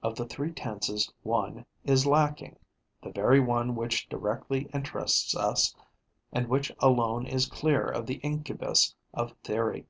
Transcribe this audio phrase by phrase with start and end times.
[0.00, 2.56] Of the three tenses, one is lacking,
[3.02, 5.74] the very one which directly interests us
[6.32, 9.88] and which alone is clear of the incubus of theory.